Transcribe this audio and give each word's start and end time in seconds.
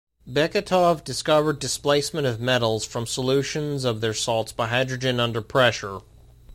Beketov 0.27 1.03
discovered 1.03 1.59
displacement 1.59 2.25
of 2.25 2.39
metals 2.39 2.83
from 2.85 3.05
solutions 3.05 3.83
of 3.85 4.01
their 4.01 4.15
salts 4.15 4.51
by 4.51 4.65
hydrogen 4.65 5.19
under 5.19 5.43
pressure. 5.43 5.99